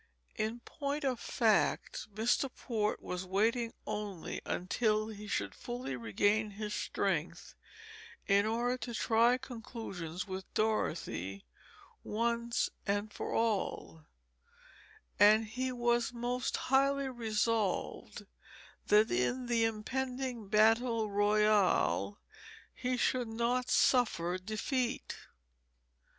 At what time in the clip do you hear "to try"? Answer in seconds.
8.79-9.37